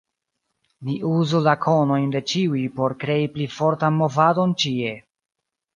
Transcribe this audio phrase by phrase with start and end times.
[0.87, 5.01] Ni uzu la konojn de ĉiuj por krei pli fortan movadon ĉie.